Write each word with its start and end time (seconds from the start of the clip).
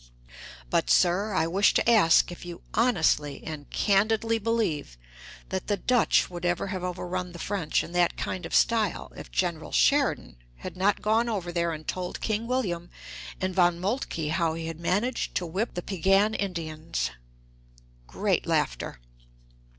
But, 0.71 0.89
sir, 0.89 1.31
I 1.35 1.45
wish 1.45 1.75
to 1.75 1.87
ask 1.87 2.31
if 2.31 2.43
you 2.43 2.63
honestly 2.73 3.43
and 3.43 3.69
candidly 3.69 4.39
believe 4.39 4.97
that 5.49 5.67
the 5.67 5.77
Dutch 5.77 6.27
would 6.27 6.43
have 6.43 6.59
ever 6.59 6.75
overrun 6.83 7.33
the 7.33 7.37
French 7.37 7.83
in 7.83 7.91
that 7.91 8.17
kind 8.17 8.47
of 8.47 8.55
style 8.55 9.13
if 9.15 9.31
General 9.31 9.71
Sheridan 9.71 10.37
had 10.55 10.75
not 10.75 11.03
gone 11.03 11.29
over 11.29 11.51
there 11.51 11.71
and 11.71 11.87
told 11.87 12.19
King 12.19 12.47
William 12.47 12.89
and 13.39 13.53
Von 13.53 13.79
Moltke 13.79 14.29
how 14.31 14.55
he 14.55 14.65
had 14.65 14.79
managed 14.79 15.35
to 15.35 15.45
whip 15.45 15.75
the 15.75 15.83
Piegan 15.83 16.33
Indians. 16.33 17.11
(Great 18.07 18.47
laughter.) 18.47 18.99